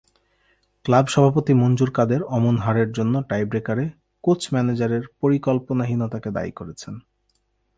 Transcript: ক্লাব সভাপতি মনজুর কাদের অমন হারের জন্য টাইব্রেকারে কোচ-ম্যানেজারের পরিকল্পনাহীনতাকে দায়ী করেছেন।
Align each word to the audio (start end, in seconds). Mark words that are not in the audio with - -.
ক্লাব 0.85 1.05
সভাপতি 1.07 1.53
মনজুর 1.53 1.91
কাদের 1.91 2.21
অমন 2.29 2.55
হারের 2.57 2.89
জন্য 2.91 3.13
টাইব্রেকারে 3.29 3.85
কোচ-ম্যানেজারের 4.23 5.03
পরিকল্পনাহীনতাকে 5.21 6.29
দায়ী 6.31 6.51
করেছেন। 6.51 6.93